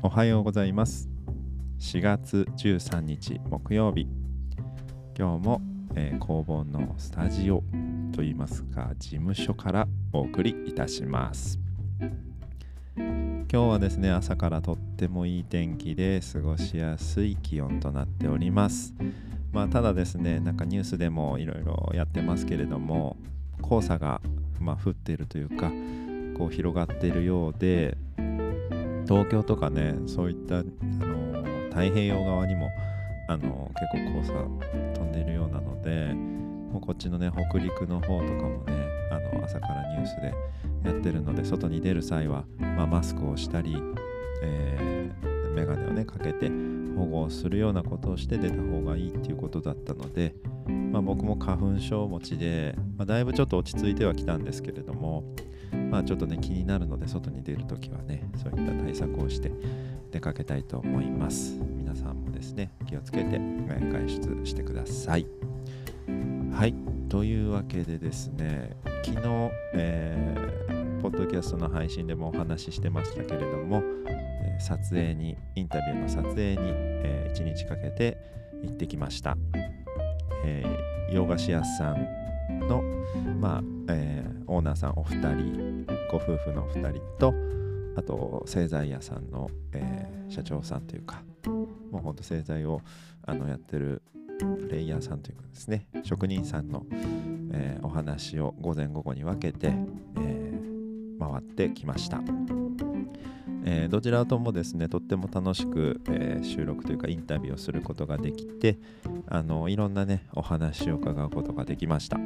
[0.00, 1.08] おはようございます。
[1.80, 4.06] 4月13日木曜日。
[5.18, 5.60] 今日も、
[5.96, 7.64] えー、工房のスタジオ
[8.14, 11.58] といいますか事務所からお送りいたします。
[12.96, 18.94] 今日はですね朝からとってもいい天気で過ごしやすい気温となっております。
[19.52, 23.16] まあただですねなんかニュースでもいろいろやってますけれども
[23.68, 24.20] 黄砂が
[24.60, 25.72] まあ降っているというか
[26.38, 27.98] こう広がっているようで
[29.08, 32.70] 東京とかねそういった、あの太平洋側にも、
[33.28, 34.42] あの結構黄砂
[34.94, 36.14] 飛んでるようなので
[36.72, 38.74] もうこっちのね北陸の方とかもね
[39.10, 40.34] あの朝からニュースで
[40.84, 43.76] やってるので外に出る際は、まあ、マスクをしたり、
[44.42, 46.50] えー、眼鏡をねかけて
[46.96, 50.34] 保護するようなことをして出た方がいいっていうことだったので、
[50.66, 55.22] まあ、僕も花粉症持ちで、まあ、だいぶちょっと落ち着いてはきたんですけれども
[55.90, 59.52] まあちょっとね気になるので外に出るときはねそういった対策をして
[60.10, 61.58] 出かけたいと思います。
[61.76, 63.38] 皆さんもですね気をつけて
[63.90, 65.26] 外出してください。
[66.52, 66.74] はい
[67.08, 73.82] というわけでですね昨日、えー、ポッドキャストの配信でもお話ししてましたけれども、
[74.60, 78.18] 撮影にインタビューの撮影に、えー、1日かけて
[78.62, 79.36] 行ってきました、
[80.44, 82.82] えー、洋菓子屋さんの、
[83.40, 87.34] まあえー、オーナーさんお二人ご夫婦の2人と
[87.96, 91.22] あと製材屋さんの、えー、社長さんというか
[91.90, 92.80] もうほんと製材を
[93.24, 94.02] あのやってる
[94.38, 96.86] プレイヤーさんというかですね職人さんの、
[97.52, 99.72] えー、お話を午前午後に分けて、
[100.16, 102.20] えー、回ってきました。
[103.70, 108.78] えー、どちらともですねとっても楽しく、えー、収録というかインタビューをすることができて
[109.26, 112.18] あのいろんなねお話を伺うことができました。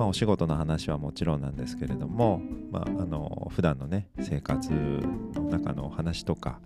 [0.00, 6.58] まあ、お仕事の話はもちろんなんですけれども、まあ、あの普段のね生活の中のお話とか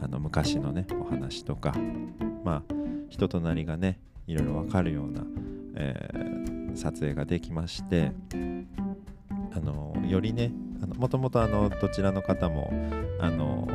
[0.00, 1.74] あの昔のねお話とか、
[2.44, 2.74] まあ、
[3.08, 5.22] 人となりがねいろいろ分かるような、
[5.74, 8.12] えー、撮影ができまして
[9.56, 10.52] あのよりね
[10.98, 11.44] もともと
[11.80, 12.72] どちらの方も
[13.18, 13.66] あの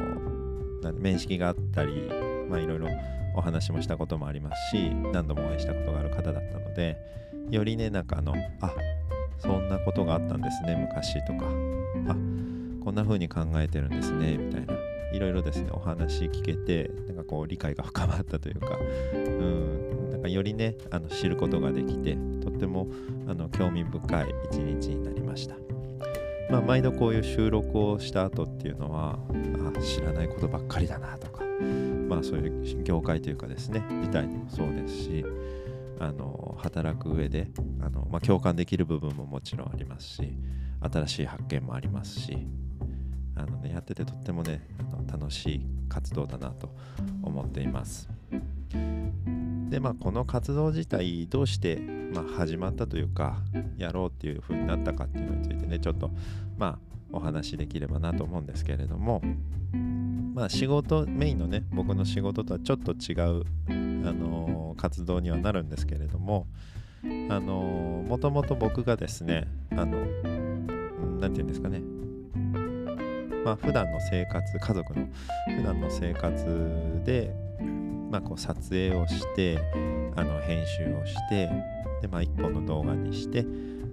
[0.93, 2.09] 面識があったり、
[2.49, 2.87] まあ、いろいろ
[3.35, 6.97] お話もしたこともありますし何度もお会いしたことがある方だったので
[7.49, 8.73] よりねなんかあのあ
[9.43, 11.45] そんなことがあったんですね昔とか。
[12.07, 12.15] あ
[12.83, 14.73] こんな風に考えてるんですねみたいな。
[15.13, 18.79] いろいろですねお話聞けてなんかこう理解が深まったというか。
[19.13, 20.09] うん。
[20.11, 22.87] なんかよりねあの知ることができてとっても
[23.27, 25.55] あの興味深い一日になりました。
[26.49, 29.17] まあ、毎度こういう収録をした後っていうのは
[29.75, 31.43] あ知らないことばっかりだなとか、
[32.07, 35.25] まあ、そういう業界というかですね自体にもそうですし。
[35.99, 37.49] あの働く上で
[37.81, 40.33] あの、まあ、共感できる部分ももちろんありますし
[40.81, 42.47] 新しい発見もありますし
[43.35, 46.69] あの、ね、やっててとってもねあの楽しい活動だなと
[47.21, 48.09] 思っています。
[49.69, 53.37] でまあこの活動自体どうして、まあ、始まったというか
[53.77, 56.11] やろうっていう風になったかっていうのについてねちょっと
[56.57, 56.79] まあ
[57.11, 59.21] お話しできればなと思うんですけれども
[60.33, 63.43] まあ仕事メインのね僕の仕事とはちょっと違う
[64.05, 66.47] あの活動にはなるんですけれども
[67.03, 70.05] あのもともと僕がですねあの
[71.19, 71.81] 何て言うんですかね。
[73.43, 75.07] まあ普段の生活家族の
[75.57, 77.33] 普段の生活で
[78.09, 79.59] まあこう撮影をして
[80.15, 81.49] あの編集をして
[82.01, 83.45] でまあ一本の動画にして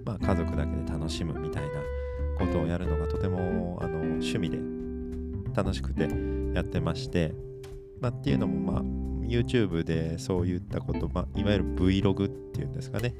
[0.05, 1.69] まあ家族だけで楽しむみたいな
[2.37, 4.57] ことをやるのがとてもあの趣味で
[5.53, 6.07] 楽しくて
[6.53, 7.33] やってまして、
[7.99, 9.00] まあ、っていうのもまあ
[9.31, 13.15] YouTube でそういったこと、いわゆる Vlog っていうんですかね、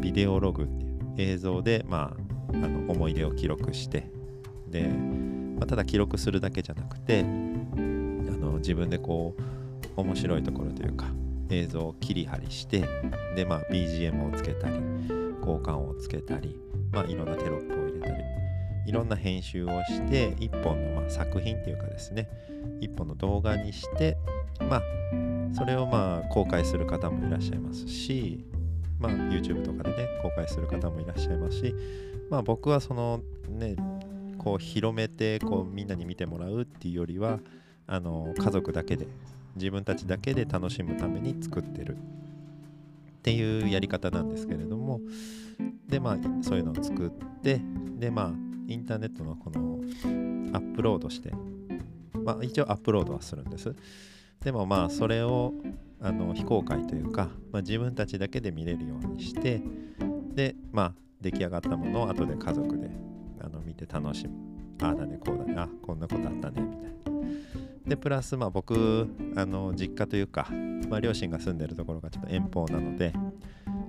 [0.00, 2.16] ビデオログっていう映像で、ま
[2.52, 4.08] あ、あの思い出を記録して、
[4.68, 4.88] で、
[5.58, 11.06] まあ、ただ記録するだけじゃなくて、あの自分でこう、面白いところというか、
[11.50, 12.84] 映像を切り張りして、
[13.34, 14.76] で、まあ、BGM をつけたり、
[15.40, 16.58] 交換をつけたり、
[16.92, 18.22] まあ、いろんなテロップを入れたり、
[18.86, 22.28] いろんな編集をして、一本のま作品っていうかですね、
[22.80, 24.16] 一本の動画にして、
[24.60, 24.82] まあ、
[25.52, 28.44] それをまあ公開する方もいらっしゃいますし、
[28.98, 31.74] まあ、YouTube とかでね公開する方もいらっしゃいますし、
[32.30, 33.76] まあ、僕はそのね
[34.38, 37.40] こう広めてこうみんなに見てもらうっていうよりは
[37.86, 39.06] あの家族だけで
[39.56, 41.98] 自分たちだけで楽しむために作ってるっ
[43.22, 45.00] ていうやり方なんですけれども
[45.88, 47.10] でまあそういうのを作っ
[47.42, 47.60] て
[47.98, 48.32] でまあ
[48.68, 49.80] インターネットのこの
[50.56, 51.32] アップロードして
[52.12, 53.74] まあ一応アップロードはするんです。
[54.46, 55.54] でもまあそれを
[56.00, 59.60] あの非公開というか、まあ、自分たちだけで見れるようにして
[60.36, 62.88] でまあ出来上がったものを後で家族で
[63.40, 64.34] あの見て楽しむ。
[64.80, 67.28] ああだねこうだねあこんなことあったねみたいな。
[67.88, 70.48] でプラスまあ僕あの実家というか、
[70.88, 73.12] まあ、両親が住んでるところがちょっと遠方なので、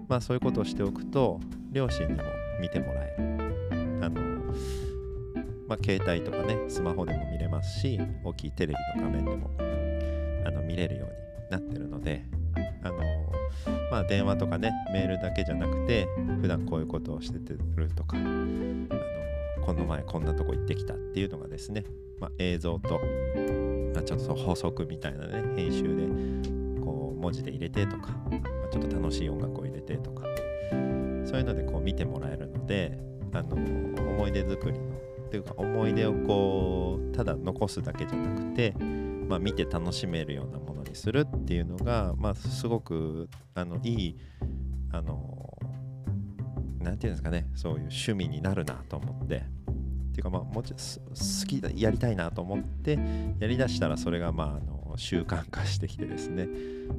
[0.07, 1.39] まあ、そういうことをしておくと
[1.71, 2.23] 両親にも
[2.59, 4.03] 見てもらえる。
[4.03, 4.21] あの、
[5.67, 9.51] まあ、携帯とかねスマホでも見れますし大きいテレビの画面でも
[10.77, 12.23] れるようになってるので
[12.83, 12.97] あの
[13.91, 16.07] まあ電話とかねメールだけじゃなくて
[16.41, 18.87] 普段こういうことをしててるとかあの
[19.65, 21.83] この前こんなとこ行ってきたっていうのがですね、
[22.19, 23.01] まあ、映像と、
[23.93, 30.23] まあ、ちょっと補足みたいなね編集でこう文字で入れてとか、まあ、ちょっと楽しい音楽を入れてとか
[31.25, 32.97] そういうのでこう見てもらえるので
[33.33, 34.97] あの思い出作りの
[35.27, 38.73] っていうか思い出をこうただ残すだけじゃなくて、
[39.27, 44.17] まあ、見て楽しめるようなものにするっていうのが、まあ、すごくあのいい
[44.91, 45.57] あの
[46.79, 49.43] なんていうんですかねそういう趣味になるなと思って。
[50.17, 52.97] っていうかまあもちろん好きだやりたいなと思って
[53.37, 56.47] やりだしたらそれがまああの習慣化してきてですね。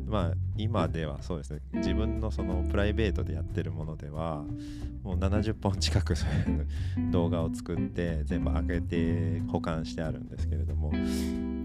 [0.07, 1.61] まあ今ではそうですね。
[1.73, 4.45] 自分のそのプライベートでやってるものでは
[5.03, 6.67] もう70本近くそういう
[7.11, 10.93] 動画を作って全部開けて保管してあるんですけれども。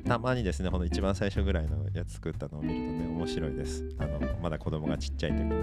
[0.05, 3.83] たまにですね、この一番最初ぐらいのやつ作ったのを見るとね、面白いです。
[3.97, 5.55] あのまだ子供がちっちゃい時の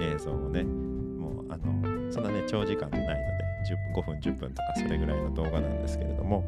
[0.00, 3.44] 映像をね、もうあのそんなね、長時間じゃないので、
[3.94, 6.44] 5分、10分とかそれぐらいの動画なんですけれども、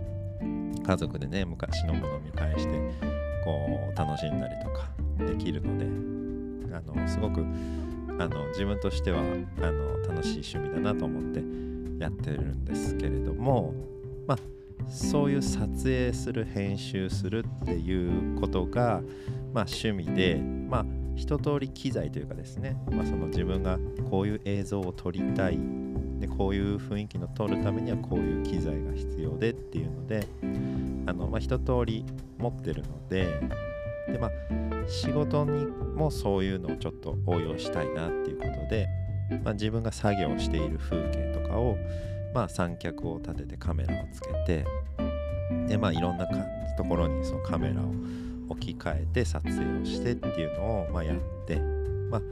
[0.87, 2.79] 家族でね、昔のものを見返して、
[3.45, 4.89] こう、楽しんだりとか
[5.19, 7.45] できるので、あのすごく
[8.19, 11.43] あの自分としてはあの楽しい趣味だなと思って
[11.99, 13.75] やってるんですけれども、
[14.27, 14.39] まあ、
[14.89, 19.03] そういう撮影する編集するっていうことが、
[19.53, 20.87] まあ、趣味で、まあ、
[21.17, 23.79] 一通り機材というかですね、まあ、その自分が
[24.11, 25.59] こういう映像を撮りたい
[26.19, 30.27] でこういう雰囲気の撮るためにはこういう機材が必要でっていうので
[31.07, 32.05] あの、まあ、一通り
[32.39, 33.41] 持ってるので
[34.09, 34.31] で、まあ、
[34.89, 38.89] 仕事にもそういうのをちょっと応用したいなっていうことで、
[39.43, 41.77] まあ、自分が作業している風景とかを
[42.37, 44.67] まあ、三脚を立ててカメラをつけて
[45.69, 46.27] で、まあ、いろんな
[46.77, 47.87] ところにそのカメラを
[48.51, 51.17] 置き換えて撮影をしてっていうのをまあやっ
[51.47, 51.57] て、
[52.11, 52.23] まあ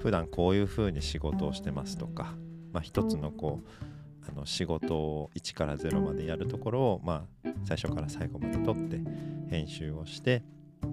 [0.00, 2.32] 普段こういう風に仕事をしてますとか、
[2.72, 9.02] まあ、一つのこうあの仕事を1から0までやるところを、まあ、最初から最後まで撮って
[9.50, 10.42] 編集をして、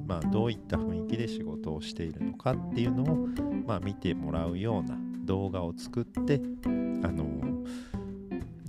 [0.06, 3.28] まあ、どういった雰囲気で仕事をしているのかっていうのを、
[3.66, 7.40] まあ、見てもらうような動画を作ってあの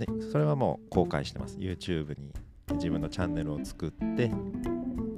[0.01, 1.57] でそれはもう公開してます。
[1.59, 2.33] YouTube に
[2.73, 4.31] 自分のチャンネルを作って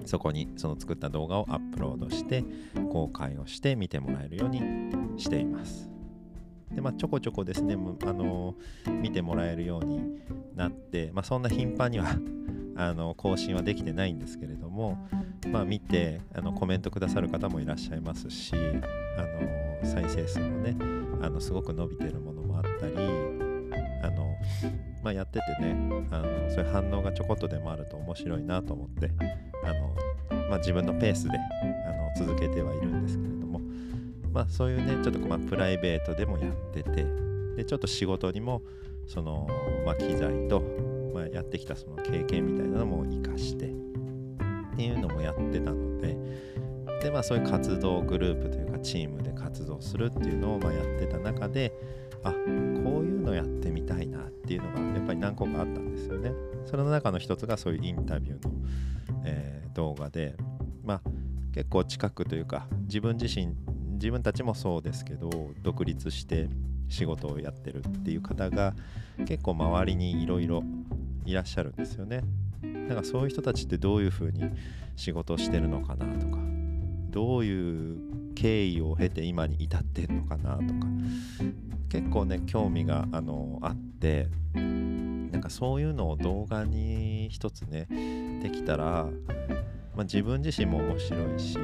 [0.06, 2.44] そこにその作った動画をアップロードして
[2.92, 4.62] 公開をして見てもらえるように
[5.18, 5.90] しています。
[6.70, 8.56] でまあちょこちょこですねあの
[9.02, 10.20] 見てもらえるように
[10.56, 12.08] なって、まあ、そんな頻繁には
[12.76, 15.08] あの更新はできてないんですけれども、
[15.50, 20.76] まあ、見てあのコメントくださる方もいらっしゃいますしあの再生数もね
[21.22, 23.33] あのすごく伸びてるものもあったり
[24.04, 24.38] あの、
[25.02, 25.76] まあ、やっててね
[26.12, 29.10] あのそういう反応がちょこっとでもあると面白いなと思って
[29.64, 29.96] あの、
[30.50, 31.38] まあ、自分のペースで
[31.88, 33.62] あの続けてはいるんですけれども、
[34.32, 37.06] まあ、そういうねちょっとまあプライベートでもやってて
[37.56, 38.62] でちょっと仕事にも
[39.08, 39.48] その、
[39.86, 40.62] まあ、機材と、
[41.14, 46.18] まあ、やってきたその経験みたいなのも活かしてっていうのもやってたので
[47.02, 51.74] でまあそういう活動グループというかチームで活動するっていうのをまあやってた中で
[52.24, 56.32] あこういうのやってみたいなっていうのがやっぱり何個かあったんですよね。
[56.66, 58.54] それの中の一つがそういうインタビューの、
[59.26, 60.36] えー、動画で、
[60.84, 61.02] まあ、
[61.54, 63.56] 結構近くというか自分自身
[63.94, 65.30] 自分たちもそうですけど
[65.62, 66.50] 独立して
[66.90, 68.74] 仕事をやってるっていう方が
[69.26, 70.64] 結構周りにいろいろ
[71.26, 72.22] いらっしゃるんですよね。
[72.62, 74.44] なんかそういう人たちってどういうふうに
[74.96, 76.38] 仕事をしてるのかなとか
[77.12, 80.88] どういう経緯を経て今に至ってるのかなとか
[81.94, 87.86] 結構ね興味があのあってなんかそういうのを動画に一つね
[88.42, 89.06] できたら、
[89.96, 91.56] まあ、自分自身も面白いし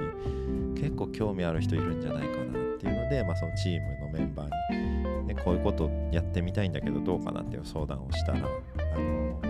[0.75, 8.41] 結構興味ある人いるんじゃないかなっていうので、まあ、そのチームのメンバーに、ね、こういうことやってみたいんだけどどうかなっていう相談をしたらあ
[8.99, 9.49] の本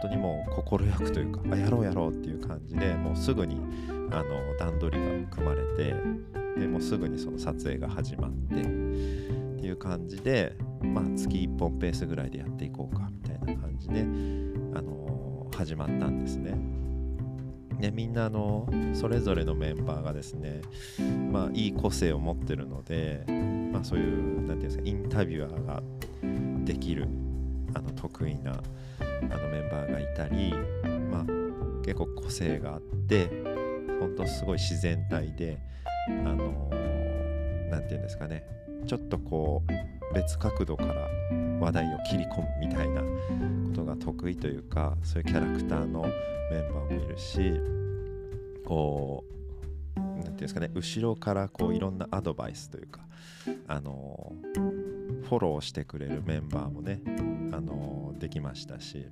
[0.00, 3.60] 当にもう快くというかあやろうやろうっていう感じでもうすぐに
[4.12, 5.94] あの段取りが組まれて
[6.58, 9.27] でもうすぐにその撮影が始まって
[9.58, 16.56] っていう感じで、まあ、月1本ペースぐらいでやっていこうかみたいな感じで、あのー、始まったんですね。
[17.80, 20.62] でみんなあのそれぞれのメンバーがですね、
[21.30, 23.24] まあ、いい個性を持ってるので、
[23.72, 25.82] まあ、そういう何て言うんですかインタビュアーが
[26.64, 27.08] できる
[27.74, 28.54] あの得意なあ
[29.36, 30.52] のメンバーがいたり、
[31.08, 31.24] まあ、
[31.84, 33.30] 結構個性があって
[34.00, 35.58] ほんとすごい自然体で
[36.08, 36.68] あの
[37.70, 38.44] 何て言うんですかね
[38.86, 39.62] ちょっとこ
[40.10, 41.08] う別角度から
[41.60, 43.06] 話題を切り込むみたいなこ
[43.74, 46.02] とが得意というかそういうキャラクターの
[46.50, 47.52] メンバーもいるし
[48.64, 49.24] こ
[49.96, 53.00] う何て言うんですかね後ろからこういろんなアドバイスというか
[53.66, 54.32] あの
[55.28, 57.00] フォローしてくれるメンバーもね
[57.52, 59.06] あのできましたし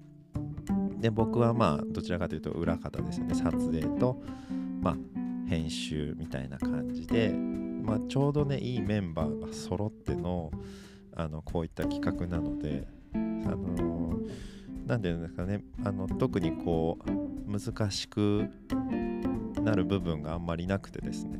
[0.99, 3.35] で僕はまあどちらかというと裏方ですよね。
[3.35, 4.21] 撮影と
[4.81, 4.97] まあ
[5.49, 7.33] 編集みたいな感じで、
[7.87, 10.51] まあ、ちょうどねいいメンバーが揃っての
[11.15, 14.19] あのこういった企画なのであの
[14.87, 18.51] 何て言うんですかねあの特にこう難しく
[19.63, 21.39] なる部分があんまりなくてですね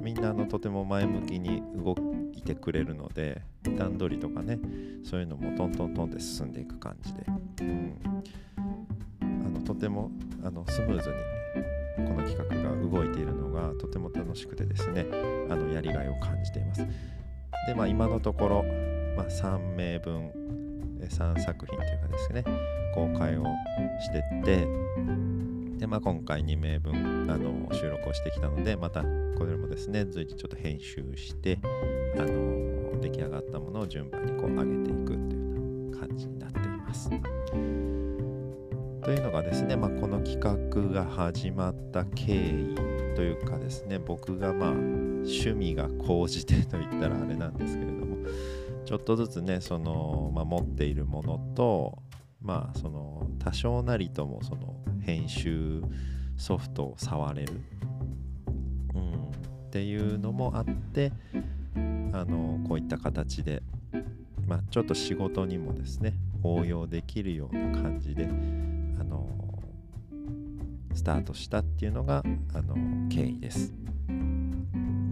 [0.00, 1.94] みんなあのとても前向きに動
[2.32, 3.42] いてくれるので
[3.78, 4.58] 段取りとかね
[5.04, 7.24] そういうのもトントントンって進んでいく感じで、
[7.62, 7.96] うん、
[9.22, 10.10] あのとても
[10.44, 11.39] あのスムーズに
[12.06, 15.06] この企画が動いているのがとても楽しくてですね
[15.48, 16.86] あのやりがいを感じています
[17.66, 18.62] でまあ今のところ、
[19.16, 20.32] まあ、3名分
[21.00, 22.44] 3作品というかですね
[22.94, 23.44] 公開を
[24.00, 24.66] してって
[25.78, 31.58] で、まあ、今回2名分あの収録をしてきたのでまたこれもですね随時ちょっと編集して
[32.16, 37.10] あの出来上がったものを順番にこう上げていくというような感じになっています。
[39.02, 42.74] というのがですね、まあ、この企画が始まった経緯
[43.16, 48.18] というかですね僕がまあ趣味が高じてといったらあれなんですけれども
[48.84, 51.98] ちょっとずつねその、まあ、持っているものと
[52.42, 55.82] まあその多少なりともその編集
[56.36, 57.60] ソフトを触れる、
[58.94, 59.14] うん、っ
[59.70, 61.12] ていうのもあって
[62.12, 63.62] あのこういった形で、
[64.46, 68.28] まあ、ちょっと仕事にもですね応用できるような感じで
[70.94, 72.22] スタートしたっていうのが
[72.54, 72.74] あの
[73.08, 73.72] 経緯です。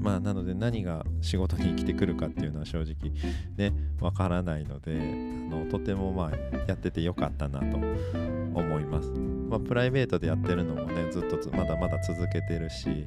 [0.00, 3.12] まあなので何が仕事に生きてくるかっていうのは正直
[3.56, 6.30] ねわからないのであのとてもまあ
[6.66, 9.08] やっててよかったなと思います。
[9.48, 13.06] まあ、プライベートでやってるのもねずっとまだまだ続けてるし、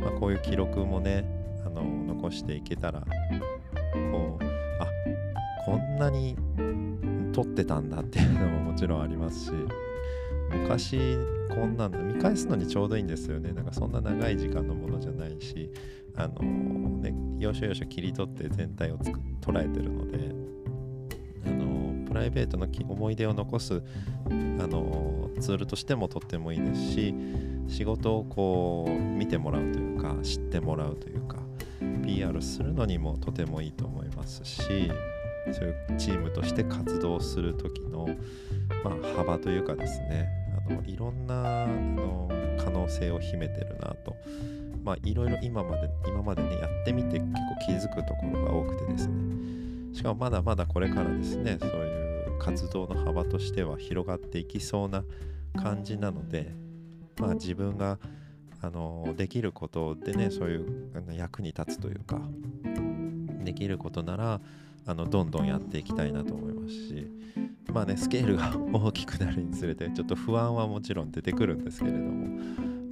[0.00, 1.24] まあ、こういう記録もね
[1.64, 3.00] あの残していけたら
[4.10, 4.44] こう
[4.80, 4.86] あ
[5.64, 6.36] こんなに
[7.32, 9.52] 撮ってたんだっていうのももちろんありますし
[10.50, 10.98] 昔
[11.48, 13.52] こんなん見返すのにちょうどいいんですよね。
[13.52, 15.70] なんかそんな長い時間のものじゃないし
[16.16, 20.30] あのね要所要所切り取って全体をつく捉えてるので
[21.46, 23.82] あのプライベートの思い出を残す
[24.26, 24.30] あ
[24.66, 27.14] のツールとしてもとってもいいですし
[27.68, 31.36] 仕事をこう見てもらうというか知ってもらうというか
[32.04, 34.90] PR するのにもとてもいいと思いますし
[35.52, 38.08] そういうチームとして活動する時の、
[38.84, 40.37] まあ、幅というかですね
[40.68, 44.16] のいろんなあの可能性を秘めてるなと。
[44.84, 49.38] まあいろいろ今まで今までねやってみて結構気づくところが多くてですね。
[49.92, 55.04] しかもまだまだこれからですねそういう活動の幅としては広がっていきそうな
[55.56, 56.52] 感じなので
[57.18, 57.98] まあ自分が
[58.60, 62.20] あのできることでねそういうあの役に立つというか
[63.44, 64.40] できることなら
[64.86, 67.10] あのどんどんやっていきたいなと思いますし
[67.72, 72.38] まあねスケールが大きくなるにつれてちょっと不安はもちろん出てくるんですけれども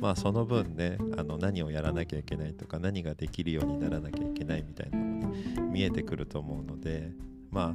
[0.01, 7.11] まあその分ねあの何をやらなきゃいけないとか何ができるようにならなきゃいけないみたいなのもね見えてくると思うので
[7.51, 7.75] ま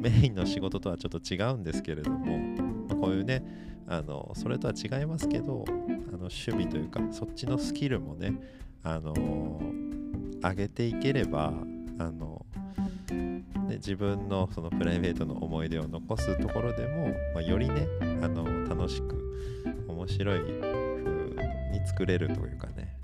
[0.00, 2.38] メインの仕事とはちょっと違うんですけれども、
[2.88, 3.44] まあ、こういうね
[3.86, 5.70] あのそれとは違いますけどあ
[6.12, 8.34] の趣味というかそっちのスキルもね
[8.82, 9.60] あの
[10.42, 11.52] 上げていければ
[11.98, 12.46] あの
[13.72, 17.88] ね、自分のそのプライベートの思い出を残すところでも、まあ、よりね
[18.22, 19.16] あの楽しく
[19.88, 20.50] 面白い風
[21.72, 22.94] に作れるというかね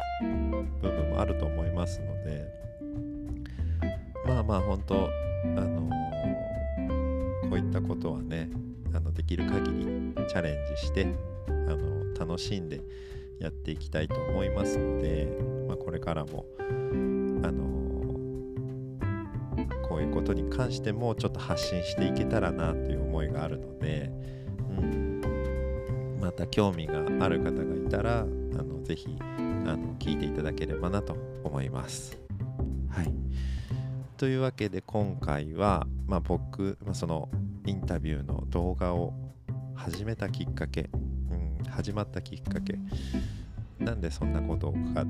[0.83, 2.47] 部分もあると思いますので
[4.27, 5.09] まあまあ本当あ
[5.47, 5.91] の
[7.49, 8.51] こういったことはね
[8.93, 9.87] あのできる限り
[10.29, 11.07] チャレンジして
[11.49, 12.81] あの楽しんで
[13.41, 15.29] やっていきたいと思いますので、
[15.67, 17.78] まあ、これからもあの
[19.99, 24.13] こういうことに関してもちょっと発信していけたらなという思いがあるので、
[24.79, 29.41] うん、また興味がある方がいたらあのぜひあ
[29.77, 32.17] の聞いていただければなと思います。
[32.91, 33.13] はい、
[34.17, 37.29] というわけで今回は、まあ、僕、まあ、その
[37.67, 39.13] インタビューの動画を
[39.75, 40.91] 始めたきっかけ、
[41.33, 42.79] うん、始まったきっかけ
[43.81, 45.05] なんでそんなことが、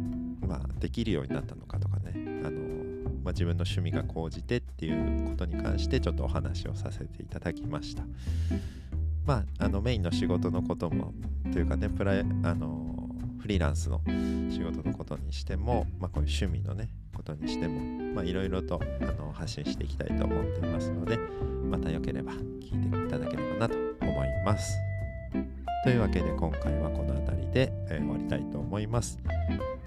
[0.46, 1.87] まあ、できるようになったのかと
[3.28, 8.02] まあ、自分の趣味が高じてっていうことに関してちょっとお話をさせていただきました。
[9.26, 11.12] まあ、あのメインの仕事のことも
[11.52, 14.00] というかねプライあのフリーランスの
[14.50, 21.18] 仕事のことにしても、まあ、こういう趣味のねことにしてもいろいろとあの発信していきたいと思っていますので
[21.68, 24.74] またよければ聞いていただければなと思います。
[25.84, 29.18] というわけで今回はこの辺りで、えー、終わりたいと思います。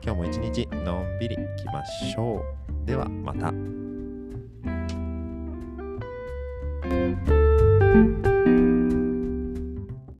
[0.03, 2.70] 今日も一日のんびりいきましょう。
[2.85, 3.51] ではまた。